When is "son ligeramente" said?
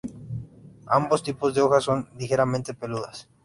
1.83-2.73